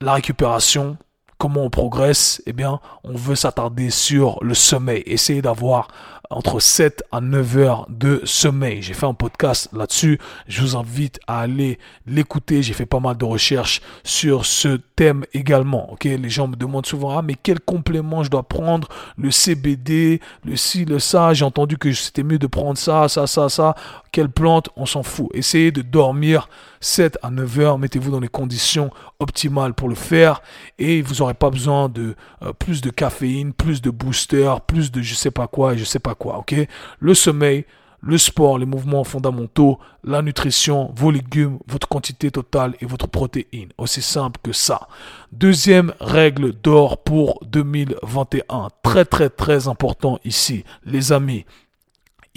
la 0.00 0.14
récupération 0.14 0.96
comment 1.38 1.64
on 1.64 1.70
progresse, 1.70 2.42
eh 2.46 2.52
bien, 2.52 2.80
on 3.04 3.14
veut 3.14 3.36
s'attarder 3.36 3.90
sur 3.90 4.38
le 4.42 4.54
sommeil, 4.54 5.02
essayer 5.06 5.40
d'avoir 5.40 5.88
entre 6.30 6.60
7 6.60 7.02
à 7.10 7.20
9 7.20 7.56
heures 7.56 7.86
de 7.88 8.20
sommeil. 8.24 8.82
J'ai 8.82 8.94
fait 8.94 9.06
un 9.06 9.14
podcast 9.14 9.70
là-dessus. 9.72 10.18
Je 10.46 10.60
vous 10.60 10.76
invite 10.76 11.18
à 11.26 11.40
aller 11.40 11.78
l'écouter. 12.06 12.62
J'ai 12.62 12.74
fait 12.74 12.86
pas 12.86 13.00
mal 13.00 13.16
de 13.16 13.24
recherches 13.24 13.80
sur 14.04 14.44
ce 14.44 14.78
thème 14.96 15.24
également. 15.32 15.96
Les 16.04 16.28
gens 16.28 16.48
me 16.48 16.56
demandent 16.56 16.86
souvent 16.86 17.16
ah 17.16 17.22
mais 17.22 17.34
quel 17.42 17.60
complément 17.60 18.22
je 18.22 18.30
dois 18.30 18.42
prendre? 18.42 18.88
Le 19.16 19.30
CBD, 19.30 20.20
le 20.44 20.56
ci, 20.56 20.84
le 20.84 20.98
ça. 20.98 21.32
J'ai 21.32 21.44
entendu 21.44 21.78
que 21.78 21.92
c'était 21.92 22.22
mieux 22.22 22.38
de 22.38 22.46
prendre 22.46 22.76
ça, 22.76 23.08
ça, 23.08 23.26
ça, 23.26 23.48
ça. 23.48 23.74
Quelle 24.12 24.28
plante? 24.28 24.68
On 24.76 24.86
s'en 24.86 25.02
fout. 25.02 25.28
Essayez 25.32 25.72
de 25.72 25.82
dormir 25.82 26.48
7 26.80 27.18
à 27.22 27.30
9 27.30 27.60
heures. 27.60 27.78
Mettez-vous 27.78 28.10
dans 28.10 28.20
les 28.20 28.28
conditions 28.28 28.90
optimales 29.18 29.74
pour 29.74 29.88
le 29.88 29.94
faire 29.94 30.42
et 30.78 31.02
vous 31.02 31.22
aurez 31.22 31.28
j'aurai 31.28 31.34
pas 31.34 31.50
besoin 31.50 31.88
de 31.90 32.14
euh, 32.42 32.52
plus 32.54 32.80
de 32.80 32.88
caféine, 32.90 33.52
plus 33.52 33.82
de 33.82 33.90
booster, 33.90 34.54
plus 34.66 34.90
de 34.90 35.02
je 35.02 35.14
sais 35.14 35.30
pas 35.30 35.46
quoi 35.46 35.74
et 35.74 35.78
je 35.78 35.84
sais 35.84 35.98
pas 35.98 36.14
quoi, 36.14 36.38
ok? 36.38 36.54
Le 37.00 37.14
sommeil, 37.14 37.66
le 38.00 38.16
sport, 38.16 38.58
les 38.58 38.66
mouvements 38.66 39.04
fondamentaux, 39.04 39.78
la 40.04 40.22
nutrition, 40.22 40.92
vos 40.94 41.10
légumes, 41.10 41.58
votre 41.66 41.88
quantité 41.88 42.30
totale 42.30 42.74
et 42.80 42.86
votre 42.86 43.08
protéine. 43.08 43.70
Aussi 43.76 44.02
simple 44.02 44.40
que 44.42 44.52
ça. 44.52 44.88
Deuxième 45.32 45.92
règle 46.00 46.52
d'or 46.52 47.02
pour 47.02 47.40
2021. 47.46 48.68
Très 48.82 49.04
très 49.04 49.28
très 49.28 49.68
important 49.68 50.18
ici, 50.24 50.64
les 50.84 51.12
amis 51.12 51.44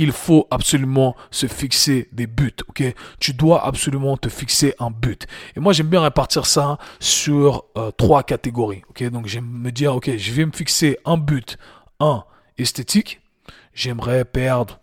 il 0.01 0.12
faut 0.12 0.48
absolument 0.50 1.15
se 1.29 1.46
fixer 1.46 2.10
des 2.12 2.25
buts, 2.25 2.55
ok? 2.67 2.84
Tu 3.20 3.34
dois 3.34 3.63
absolument 3.63 4.17
te 4.17 4.29
fixer 4.29 4.74
un 4.79 4.89
but. 4.89 5.27
Et 5.55 5.60
moi, 5.60 5.74
j'aime 5.74 5.89
bien 5.89 6.01
répartir 6.01 6.48
ça 6.48 6.79
sur 7.00 7.65
euh, 7.77 7.91
trois 7.91 8.24
catégories, 8.24 8.81
ok? 8.89 9.08
Donc, 9.12 9.27
j'aime 9.27 9.46
me 9.46 9.72
dire, 9.72 9.96
ok, 9.96 10.17
je 10.17 10.31
vais 10.31 10.48
me 10.48 10.51
fixer 10.51 10.98
un 11.05 11.17
but, 11.17 11.60
un, 12.00 12.24
esthétique. 12.58 13.22
J'aimerais 13.75 14.25
perdre 14.25 14.79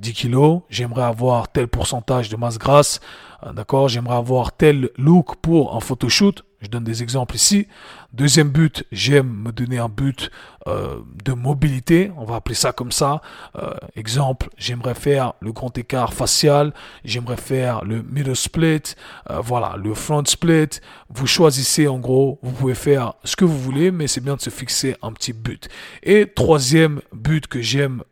10 0.00 0.12
kilos, 0.12 0.62
j'aimerais 0.68 1.04
avoir 1.04 1.46
tel 1.52 1.68
pourcentage 1.68 2.28
de 2.28 2.36
masse 2.36 2.58
grasse, 2.58 2.98
euh, 3.44 3.52
d'accord, 3.52 3.86
j'aimerais 3.86 4.16
avoir 4.16 4.50
tel 4.50 4.90
look 4.96 5.36
pour 5.36 5.76
un 5.76 5.80
photoshoot, 5.80 6.44
je 6.64 6.70
donne 6.70 6.84
des 6.84 7.02
exemples 7.02 7.36
ici. 7.36 7.68
Deuxième 8.12 8.48
but, 8.48 8.84
j'aime 8.92 9.28
me 9.28 9.52
donner 9.52 9.78
un 9.78 9.88
but 9.88 10.30
euh, 10.66 11.00
de 11.24 11.32
mobilité, 11.32 12.10
on 12.16 12.24
va 12.24 12.36
appeler 12.36 12.54
ça 12.54 12.72
comme 12.72 12.92
ça. 12.92 13.20
Euh, 13.56 13.74
exemple, 13.96 14.48
j'aimerais 14.56 14.94
faire 14.94 15.34
le 15.40 15.52
grand 15.52 15.76
écart 15.76 16.14
facial, 16.14 16.72
j'aimerais 17.04 17.36
faire 17.36 17.84
le 17.84 18.02
middle 18.02 18.36
split, 18.36 18.94
voilà, 19.28 19.76
le 19.76 19.94
front 19.94 20.24
split. 20.24 20.80
Vous 21.10 21.26
choisissez 21.26 21.88
en 21.88 21.98
gros, 21.98 22.38
vous 22.42 22.52
pouvez 22.52 22.74
faire 22.74 23.14
ce 23.24 23.36
que 23.36 23.44
vous 23.44 23.58
voulez, 23.58 23.90
mais 23.90 24.06
c'est 24.06 24.20
bien 24.20 24.36
de 24.36 24.40
se 24.40 24.50
fixer 24.50 24.96
un 25.02 25.12
petit 25.12 25.32
but. 25.32 25.68
Et 26.02 26.26
troisième 26.26 27.00
but 27.12 27.46
que 27.46 27.60
j'aime 27.60 28.02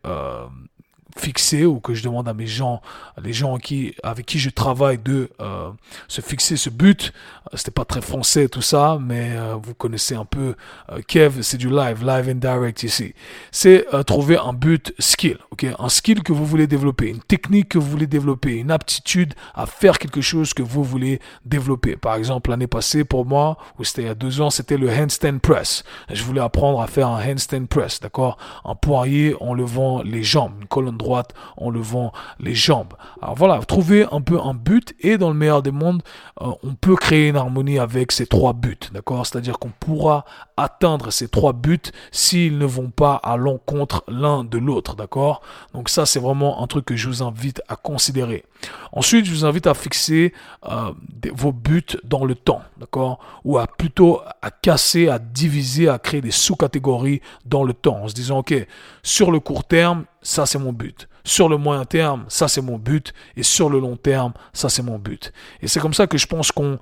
fixer 1.16 1.66
ou 1.66 1.80
que 1.80 1.94
je 1.94 2.02
demande 2.02 2.28
à 2.28 2.34
mes 2.34 2.46
gens, 2.46 2.80
les 3.22 3.32
gens 3.32 3.58
avec 4.02 4.26
qui 4.26 4.38
je 4.38 4.50
travaille 4.50 4.98
de 4.98 5.30
euh, 5.40 5.70
se 6.08 6.20
fixer 6.20 6.56
ce 6.56 6.70
but. 6.70 7.12
C'était 7.54 7.70
pas 7.70 7.84
très 7.84 8.00
français 8.00 8.48
tout 8.48 8.62
ça, 8.62 8.98
mais 9.00 9.32
euh, 9.32 9.56
vous 9.62 9.74
connaissez 9.74 10.14
un 10.14 10.24
peu 10.24 10.54
euh, 10.90 11.00
Kev, 11.06 11.42
c'est 11.42 11.58
du 11.58 11.68
live, 11.68 12.04
live 12.04 12.28
and 12.30 12.36
direct 12.36 12.82
ici. 12.82 13.14
C'est 13.50 13.86
trouver 14.06 14.38
un 14.38 14.52
but 14.52 14.94
skill, 14.98 15.38
ok, 15.50 15.66
un 15.78 15.88
skill 15.88 16.22
que 16.22 16.32
vous 16.32 16.46
voulez 16.46 16.66
développer, 16.66 17.08
une 17.08 17.20
technique 17.20 17.70
que 17.70 17.78
vous 17.78 17.88
voulez 17.88 18.06
développer, 18.06 18.54
une 18.54 18.70
aptitude 18.70 19.34
à 19.54 19.66
faire 19.66 19.98
quelque 19.98 20.20
chose 20.20 20.54
que 20.54 20.62
vous 20.62 20.82
voulez 20.82 21.20
développer. 21.44 21.96
Par 21.96 22.14
exemple, 22.14 22.50
l'année 22.50 22.66
passée 22.66 23.04
pour 23.04 23.26
moi, 23.26 23.58
ou 23.78 23.84
c'était 23.84 24.02
il 24.02 24.06
y 24.06 24.10
a 24.10 24.14
deux 24.14 24.40
ans, 24.40 24.50
c'était 24.50 24.76
le 24.76 24.90
handstand 24.90 25.38
press. 25.38 25.84
Je 26.10 26.22
voulais 26.22 26.40
apprendre 26.40 26.80
à 26.80 26.86
faire 26.86 27.08
un 27.08 27.22
handstand 27.22 27.66
press, 27.66 28.00
d'accord, 28.00 28.38
un 28.64 28.74
poirier 28.74 29.34
en 29.40 29.54
levant 29.54 30.02
les 30.02 30.22
jambes, 30.22 30.52
une 30.60 30.66
colonne 30.66 30.96
droite 31.02 31.34
en 31.56 31.70
levant 31.70 32.12
les 32.40 32.54
jambes. 32.54 32.94
Alors 33.20 33.34
voilà, 33.34 33.58
trouver 33.60 34.06
un 34.10 34.20
peu 34.20 34.40
un 34.40 34.54
but 34.54 34.94
et 35.00 35.18
dans 35.18 35.28
le 35.28 35.34
meilleur 35.34 35.62
des 35.62 35.70
mondes, 35.70 36.02
euh, 36.40 36.52
on 36.62 36.74
peut 36.74 36.96
créer 36.96 37.28
une 37.28 37.36
harmonie 37.36 37.78
avec 37.78 38.12
ces 38.12 38.26
trois 38.26 38.52
buts, 38.52 38.78
d'accord? 38.92 39.26
C'est-à-dire 39.26 39.58
qu'on 39.58 39.72
pourra 39.80 40.24
atteindre 40.56 41.10
ces 41.10 41.28
trois 41.28 41.52
buts 41.52 41.90
s'ils 42.10 42.58
ne 42.58 42.66
vont 42.66 42.90
pas 42.90 43.14
à 43.14 43.36
l'encontre 43.36 44.04
l'un 44.08 44.44
de 44.44 44.58
l'autre, 44.58 44.96
d'accord? 44.96 45.42
Donc 45.74 45.88
ça, 45.88 46.06
c'est 46.06 46.20
vraiment 46.20 46.62
un 46.62 46.66
truc 46.66 46.84
que 46.84 46.96
je 46.96 47.08
vous 47.08 47.22
invite 47.22 47.62
à 47.68 47.76
considérer. 47.76 48.44
Ensuite, 48.92 49.24
je 49.24 49.30
vous 49.30 49.44
invite 49.44 49.66
à 49.66 49.74
fixer 49.74 50.32
euh, 50.68 50.92
vos 51.32 51.52
buts 51.52 51.96
dans 52.04 52.24
le 52.24 52.34
temps, 52.34 52.62
d'accord? 52.78 53.18
Ou 53.44 53.58
à 53.58 53.66
plutôt 53.66 54.20
à 54.42 54.50
casser, 54.50 55.08
à 55.08 55.18
diviser, 55.18 55.88
à 55.88 55.98
créer 55.98 56.20
des 56.20 56.30
sous-catégories 56.30 57.22
dans 57.46 57.64
le 57.64 57.72
temps 57.72 58.02
en 58.02 58.08
se 58.08 58.14
disant, 58.14 58.38
ok, 58.38 58.54
sur 59.02 59.30
le 59.30 59.40
court 59.40 59.64
terme, 59.64 60.04
ça 60.20 60.46
c'est 60.46 60.58
mon 60.58 60.72
but. 60.72 61.08
Sur 61.24 61.48
le 61.48 61.56
moyen 61.56 61.84
terme, 61.84 62.24
ça 62.28 62.48
c'est 62.48 62.62
mon 62.62 62.78
but. 62.78 63.12
Et 63.36 63.42
sur 63.42 63.70
le 63.70 63.78
long 63.78 63.96
terme, 63.96 64.32
ça 64.52 64.68
c'est 64.68 64.82
mon 64.82 64.98
but. 64.98 65.32
Et 65.60 65.68
c'est 65.68 65.80
comme 65.80 65.94
ça 65.94 66.06
que 66.06 66.18
je 66.18 66.26
pense 66.26 66.52
qu'on 66.52 66.78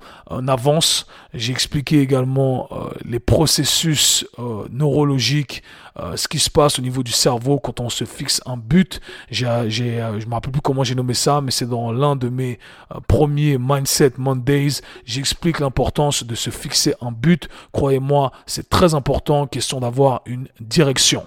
avance. 0.47 1.07
J'ai 1.33 1.51
expliqué 1.51 2.01
également 2.01 2.67
euh, 2.71 2.89
les 3.05 3.19
processus 3.19 4.25
euh, 4.39 4.67
neurologiques, 4.71 5.63
euh, 5.97 6.15
ce 6.15 6.27
qui 6.27 6.39
se 6.39 6.49
passe 6.49 6.79
au 6.79 6.81
niveau 6.81 7.03
du 7.03 7.11
cerveau 7.11 7.59
quand 7.59 7.79
on 7.79 7.89
se 7.89 8.05
fixe 8.05 8.41
un 8.45 8.57
but. 8.57 8.99
J'ai, 9.29 9.65
j'ai, 9.67 9.97
je 10.19 10.25
me 10.25 10.33
rappelle 10.33 10.51
plus 10.51 10.61
comment 10.61 10.83
j'ai 10.83 10.95
nommé 10.95 11.13
ça, 11.13 11.41
mais 11.41 11.51
c'est 11.51 11.67
dans 11.67 11.91
l'un 11.91 12.15
de 12.15 12.29
mes 12.29 12.59
premiers 13.07 13.57
Mindset 13.59 14.13
Mondays. 14.17 14.81
J'explique 15.05 15.59
l'importance 15.59 16.23
de 16.23 16.35
se 16.35 16.49
fixer 16.49 16.95
un 17.01 17.11
but. 17.11 17.47
Croyez-moi, 17.71 18.31
c'est 18.45 18.69
très 18.69 18.93
important, 18.93 19.47
question 19.47 19.79
d'avoir 19.79 20.21
une 20.25 20.47
direction. 20.59 21.25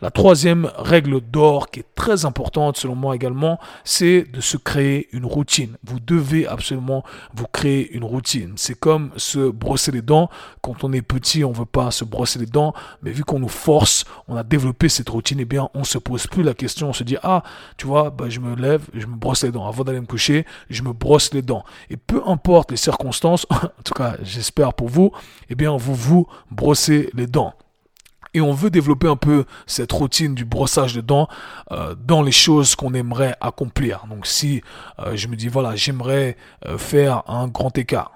La 0.00 0.10
troisième 0.10 0.70
règle 0.76 1.20
d'or 1.20 1.70
qui 1.70 1.80
est 1.80 1.94
très 1.94 2.24
importante 2.24 2.76
selon 2.76 2.94
moi 2.94 3.14
également, 3.14 3.58
c'est 3.84 4.24
de 4.24 4.40
se 4.40 4.56
créer 4.56 5.08
une 5.12 5.24
routine. 5.24 5.76
Vous 5.84 6.00
devez 6.00 6.46
absolument 6.46 7.04
vous 7.34 7.46
créer 7.46 7.90
une 7.92 8.04
routine. 8.04 8.52
C'est 8.56 8.78
comme 8.78 9.12
se 9.16 9.50
brosser 9.50 9.92
les 9.92 10.02
dents. 10.02 10.28
Quand 10.62 10.84
on 10.84 10.92
est 10.92 11.02
petit, 11.02 11.44
on 11.44 11.52
veut 11.52 11.64
pas 11.64 11.90
se 11.90 12.04
brosser 12.04 12.38
les 12.38 12.46
dents, 12.46 12.74
mais 13.02 13.12
vu 13.12 13.24
qu'on 13.24 13.38
nous 13.38 13.48
force, 13.48 14.04
on 14.28 14.36
a 14.36 14.42
développé 14.42 14.88
cette 14.88 15.08
routine, 15.08 15.40
eh 15.40 15.44
bien, 15.44 15.68
on 15.74 15.84
se 15.84 15.98
pose 15.98 16.26
plus 16.26 16.42
la 16.42 16.54
question. 16.54 16.90
On 16.90 16.92
se 16.92 17.04
dit, 17.04 17.16
ah, 17.22 17.42
tu 17.76 17.86
vois, 17.86 18.10
bah, 18.10 18.28
je 18.28 18.40
me 18.40 18.54
lève, 18.56 18.82
je 18.94 19.06
me 19.06 19.16
brosse 19.16 19.44
les 19.44 19.52
dents. 19.52 19.66
Avant 19.66 19.84
d'aller 19.84 20.00
me 20.00 20.06
coucher, 20.06 20.44
je 20.70 20.82
me 20.82 20.92
brosse 20.92 21.32
les 21.32 21.42
dents. 21.42 21.64
Et 21.88 21.96
peu 21.96 22.20
importe 22.26 22.72
les 22.72 22.76
circonstances, 22.76 23.46
en 23.50 23.82
tout 23.84 23.94
cas, 23.94 24.16
j'espère 24.22 24.74
pour 24.74 24.88
vous, 24.88 25.12
eh 25.48 25.54
bien, 25.54 25.76
vous 25.76 25.94
vous 25.94 26.26
brossez 26.50 27.10
les 27.14 27.26
dents 27.26 27.54
et 28.34 28.40
on 28.40 28.52
veut 28.52 28.70
développer 28.70 29.08
un 29.08 29.16
peu 29.16 29.44
cette 29.66 29.92
routine 29.92 30.34
du 30.34 30.44
brossage 30.44 30.94
de 30.94 31.00
dents 31.00 31.28
euh, 31.72 31.94
dans 31.94 32.22
les 32.22 32.32
choses 32.32 32.74
qu'on 32.74 32.92
aimerait 32.92 33.36
accomplir. 33.40 34.04
Donc 34.10 34.26
si 34.26 34.62
euh, 34.98 35.16
je 35.16 35.28
me 35.28 35.36
dis 35.36 35.48
voilà, 35.48 35.76
j'aimerais 35.76 36.36
euh, 36.66 36.76
faire 36.76 37.22
un 37.28 37.48
grand 37.48 37.76
écart. 37.78 38.10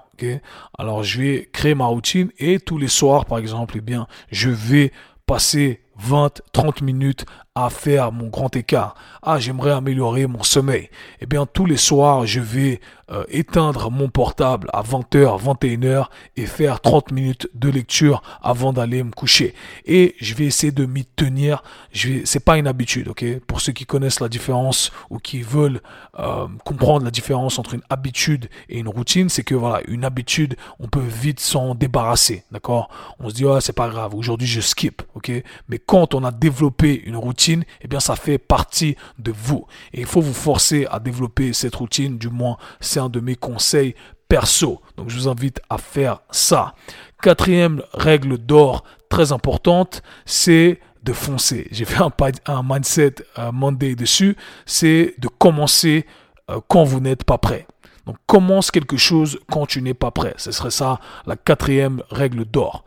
Alors 0.76 1.04
je 1.04 1.20
vais 1.20 1.48
créer 1.52 1.76
ma 1.76 1.86
routine 1.86 2.30
et 2.38 2.58
tous 2.58 2.76
les 2.76 2.88
soirs 2.88 3.24
par 3.24 3.38
exemple, 3.38 3.74
eh 3.78 3.80
bien, 3.80 4.08
je 4.32 4.50
vais 4.50 4.92
passer 5.26 5.80
20, 5.98 6.42
30 6.52 6.82
minutes 6.82 7.24
à 7.64 7.70
faire 7.70 8.12
mon 8.12 8.28
grand 8.28 8.54
écart. 8.54 8.94
Ah, 9.22 9.38
j'aimerais 9.38 9.72
améliorer 9.72 10.26
mon 10.26 10.42
sommeil. 10.42 10.90
Eh 11.20 11.26
bien, 11.26 11.46
tous 11.46 11.66
les 11.66 11.76
soirs, 11.76 12.26
je 12.26 12.40
vais 12.40 12.80
euh, 13.10 13.24
éteindre 13.30 13.90
mon 13.90 14.08
portable 14.08 14.68
à 14.72 14.82
20h, 14.82 15.42
21h 15.42 16.06
et 16.36 16.46
faire 16.46 16.80
30 16.80 17.10
minutes 17.10 17.48
de 17.54 17.68
lecture 17.68 18.22
avant 18.42 18.72
d'aller 18.72 19.02
me 19.02 19.10
coucher. 19.10 19.54
Et 19.86 20.14
je 20.20 20.34
vais 20.34 20.44
essayer 20.44 20.72
de 20.72 20.86
m'y 20.86 21.04
tenir. 21.04 21.62
Je 21.90 22.08
vais, 22.08 22.22
c'est 22.26 22.44
pas 22.44 22.58
une 22.58 22.66
habitude, 22.66 23.08
ok? 23.08 23.24
Pour 23.46 23.60
ceux 23.60 23.72
qui 23.72 23.86
connaissent 23.86 24.20
la 24.20 24.28
différence 24.28 24.92
ou 25.10 25.18
qui 25.18 25.42
veulent 25.42 25.80
euh, 26.18 26.46
comprendre 26.64 27.04
la 27.04 27.10
différence 27.10 27.58
entre 27.58 27.74
une 27.74 27.82
habitude 27.90 28.48
et 28.68 28.78
une 28.78 28.88
routine, 28.88 29.28
c'est 29.28 29.42
que 29.42 29.54
voilà, 29.54 29.80
une 29.88 30.04
habitude, 30.04 30.56
on 30.78 30.86
peut 30.86 31.00
vite 31.00 31.40
s'en 31.40 31.74
débarrasser, 31.74 32.44
d'accord? 32.52 32.88
On 33.18 33.30
se 33.30 33.34
dit, 33.34 33.46
ah, 33.48 33.60
c'est 33.60 33.72
pas 33.72 33.88
grave. 33.88 34.14
Aujourd'hui, 34.14 34.46
je 34.46 34.60
skip, 34.60 35.02
ok? 35.14 35.32
Mais 35.68 35.78
quand 35.78 36.14
on 36.14 36.24
a 36.24 36.30
développé 36.30 37.02
une 37.04 37.16
routine, 37.16 37.47
eh 37.56 37.88
bien, 37.88 38.00
ça 38.00 38.16
fait 38.16 38.38
partie 38.38 38.96
de 39.18 39.32
vous. 39.32 39.66
Et 39.92 40.00
il 40.00 40.06
faut 40.06 40.20
vous 40.20 40.34
forcer 40.34 40.86
à 40.90 40.98
développer 40.98 41.52
cette 41.52 41.74
routine, 41.74 42.18
du 42.18 42.28
moins, 42.28 42.56
c'est 42.80 43.00
un 43.00 43.08
de 43.08 43.20
mes 43.20 43.36
conseils 43.36 43.94
perso. 44.28 44.80
Donc, 44.96 45.08
je 45.08 45.16
vous 45.16 45.28
invite 45.28 45.60
à 45.70 45.78
faire 45.78 46.20
ça. 46.30 46.74
Quatrième 47.22 47.82
règle 47.92 48.38
d'or 48.38 48.84
très 49.08 49.32
importante, 49.32 50.02
c'est 50.26 50.80
de 51.02 51.12
foncer. 51.12 51.68
J'ai 51.70 51.84
fait 51.84 52.02
un, 52.02 52.12
un 52.46 52.62
mindset 52.62 53.14
un 53.36 53.52
Monday 53.52 53.94
dessus, 53.94 54.36
c'est 54.66 55.14
de 55.18 55.28
commencer 55.28 56.06
euh, 56.50 56.60
quand 56.68 56.84
vous 56.84 57.00
n'êtes 57.00 57.24
pas 57.24 57.38
prêt. 57.38 57.66
Donc 58.06 58.16
commence 58.26 58.70
quelque 58.70 58.96
chose 58.96 59.38
quand 59.50 59.66
tu 59.66 59.82
n'es 59.82 59.94
pas 59.94 60.10
prêt. 60.10 60.34
Ce 60.38 60.50
serait 60.50 60.70
ça 60.70 60.98
la 61.26 61.36
quatrième 61.36 62.02
règle 62.10 62.44
d'or. 62.44 62.84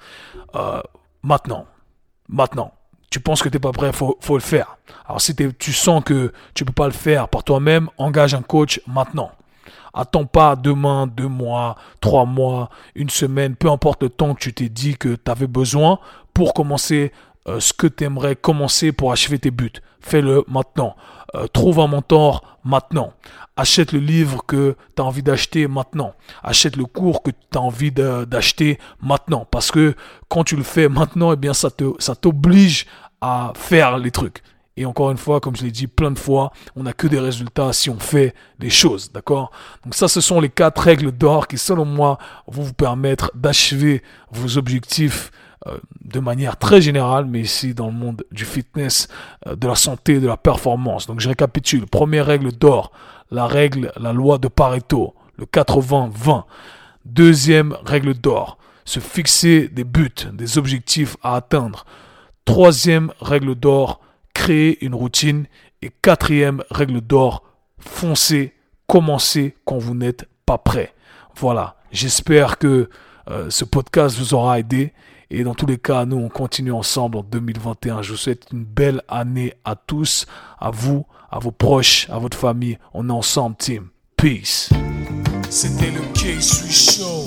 Euh, 0.55 0.81
maintenant, 1.23 1.67
maintenant, 2.27 2.73
tu 3.11 3.19
penses 3.19 3.43
que 3.43 3.49
tu 3.49 3.57
n'es 3.57 3.59
pas 3.59 3.73
prêt, 3.73 3.93
faut, 3.93 4.17
faut 4.21 4.35
le 4.35 4.41
faire. 4.41 4.77
Alors 5.05 5.21
si 5.21 5.35
tu 5.35 5.73
sens 5.73 6.03
que 6.03 6.33
tu 6.55 6.65
peux 6.65 6.73
pas 6.73 6.87
le 6.87 6.93
faire 6.93 7.27
par 7.27 7.43
toi-même, 7.43 7.89
engage 7.99 8.33
un 8.33 8.41
coach 8.41 8.81
maintenant. 8.87 9.31
Attends 9.93 10.25
pas 10.25 10.55
demain, 10.55 11.05
deux 11.05 11.27
mois, 11.27 11.75
trois 11.99 12.25
mois, 12.25 12.69
une 12.95 13.09
semaine, 13.09 13.55
peu 13.55 13.69
importe 13.69 14.03
le 14.03 14.09
temps 14.09 14.33
que 14.33 14.39
tu 14.39 14.53
t'es 14.53 14.69
dit 14.69 14.95
que 14.97 15.15
tu 15.15 15.29
avais 15.29 15.47
besoin 15.47 15.99
pour 16.33 16.53
commencer 16.53 17.11
euh, 17.47 17.59
ce 17.59 17.73
que 17.73 17.87
tu 17.87 18.03
aimerais 18.03 18.35
commencer 18.35 18.91
pour 18.91 19.11
achever 19.11 19.39
tes 19.39 19.51
buts. 19.51 19.71
Fais-le 19.99 20.43
maintenant. 20.47 20.95
Euh, 21.35 21.47
trouve 21.47 21.79
un 21.79 21.87
mentor 21.87 22.59
maintenant. 22.63 23.13
Achète 23.55 23.91
le 23.93 23.99
livre 23.99 24.43
que 24.45 24.75
tu 24.95 25.01
as 25.01 25.05
envie 25.05 25.23
d'acheter 25.23 25.67
maintenant. 25.67 26.13
Achète 26.43 26.75
le 26.75 26.85
cours 26.85 27.23
que 27.23 27.31
tu 27.31 27.57
as 27.57 27.61
envie 27.61 27.91
d'acheter 27.91 28.79
maintenant. 29.01 29.47
Parce 29.49 29.71
que 29.71 29.95
quand 30.27 30.43
tu 30.43 30.55
le 30.55 30.63
fais 30.63 30.89
maintenant, 30.89 31.33
eh 31.33 31.35
bien, 31.35 31.53
ça 31.53 31.71
te, 31.71 31.93
ça 31.99 32.15
t'oblige 32.15 32.85
à 33.21 33.53
faire 33.55 33.97
les 33.97 34.11
trucs. 34.11 34.43
Et 34.77 34.85
encore 34.85 35.11
une 35.11 35.17
fois, 35.17 35.39
comme 35.39 35.55
je 35.55 35.63
l'ai 35.63 35.71
dit 35.71 35.87
plein 35.87 36.11
de 36.11 36.17
fois, 36.17 36.51
on 36.75 36.83
n'a 36.83 36.93
que 36.93 37.07
des 37.07 37.19
résultats 37.19 37.73
si 37.73 37.89
on 37.89 37.99
fait 37.99 38.33
des 38.57 38.69
choses, 38.69 39.11
d'accord? 39.11 39.51
Donc 39.83 39.95
ça, 39.95 40.07
ce 40.07 40.21
sont 40.21 40.39
les 40.39 40.49
quatre 40.49 40.81
règles 40.81 41.11
d'or 41.11 41.47
qui, 41.47 41.57
selon 41.57 41.85
moi, 41.85 42.17
vont 42.47 42.63
vous 42.63 42.73
permettre 42.73 43.31
d'achever 43.35 44.01
vos 44.31 44.57
objectifs 44.57 45.31
euh, 45.67 45.77
de 46.03 46.19
manière 46.19 46.57
très 46.57 46.81
générale, 46.81 47.25
mais 47.25 47.41
ici 47.41 47.75
dans 47.75 47.85
le 47.85 47.93
monde 47.93 48.23
du 48.31 48.45
fitness, 48.45 49.07
euh, 49.45 49.55
de 49.55 49.67
la 49.67 49.75
santé, 49.75 50.19
de 50.19 50.27
la 50.27 50.37
performance. 50.37 51.05
Donc 51.05 51.19
je 51.19 51.29
récapitule. 51.29 51.85
Première 51.85 52.25
règle 52.25 52.51
d'or, 52.51 52.91
la 53.29 53.45
règle, 53.45 53.91
la 53.97 54.11
loi 54.11 54.39
de 54.39 54.47
Pareto, 54.47 55.13
le 55.37 55.45
80-20. 55.45 56.45
Deuxième 57.05 57.77
règle 57.85 58.15
d'or, 58.15 58.57
se 58.85 58.99
fixer 58.99 59.67
des 59.67 59.83
buts, 59.83 60.09
des 60.33 60.57
objectifs 60.57 61.15
à 61.21 61.35
atteindre. 61.35 61.85
Troisième 62.45 63.11
règle 63.21 63.53
d'or, 63.53 64.01
créer 64.33 64.83
une 64.83 64.95
routine. 64.95 65.45
Et 65.83 65.91
quatrième 66.01 66.63
règle 66.69 67.01
d'or, 67.01 67.43
foncer, 67.79 68.53
commencer 68.87 69.55
quand 69.65 69.77
vous 69.77 69.95
n'êtes 69.95 70.27
pas 70.45 70.57
prêt. 70.57 70.93
Voilà, 71.35 71.75
j'espère 71.91 72.57
que 72.57 72.89
euh, 73.29 73.49
ce 73.49 73.63
podcast 73.63 74.17
vous 74.17 74.33
aura 74.33 74.59
aidé. 74.59 74.93
Et 75.33 75.45
dans 75.45 75.55
tous 75.55 75.65
les 75.65 75.77
cas, 75.77 76.03
nous, 76.03 76.17
on 76.17 76.27
continue 76.27 76.73
ensemble 76.73 77.17
en 77.17 77.23
2021. 77.23 78.01
Je 78.01 78.11
vous 78.11 78.17
souhaite 78.17 78.47
une 78.51 78.65
belle 78.65 79.01
année 79.07 79.53
à 79.63 79.77
tous, 79.77 80.25
à 80.59 80.71
vous, 80.71 81.05
à 81.31 81.39
vos 81.39 81.51
proches, 81.51 82.09
à 82.09 82.19
votre 82.19 82.37
famille. 82.37 82.77
On 82.93 83.07
est 83.07 83.13
ensemble, 83.13 83.55
team. 83.55 83.87
Peace. 84.17 84.69
C'était 85.49 85.91
le 85.91 86.01
K-Sui 86.13 86.71
Show. 86.71 87.23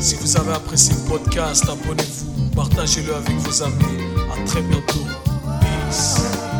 Si 0.00 0.14
vous 0.14 0.36
avez 0.38 0.54
apprécié 0.54 0.94
le 0.94 1.10
podcast, 1.10 1.68
abonnez-vous, 1.68 2.50
partagez-le 2.56 3.14
avec 3.14 3.36
vos 3.36 3.62
amis. 3.62 4.02
À 4.32 4.44
très 4.46 4.62
bientôt. 4.62 5.04
Peace. 5.60 6.51